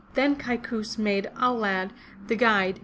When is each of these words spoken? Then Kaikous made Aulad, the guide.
Then 0.15 0.35
Kaikous 0.35 0.97
made 0.97 1.29
Aulad, 1.37 1.91
the 2.25 2.35
guide. 2.35 2.79